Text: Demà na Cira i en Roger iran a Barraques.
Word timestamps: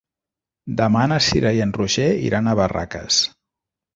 Demà 0.79 1.03
na 1.11 1.19
Cira 1.25 1.51
i 1.59 1.61
en 1.67 1.75
Roger 1.77 2.09
iran 2.29 2.49
a 2.53 2.57
Barraques. 2.63 3.23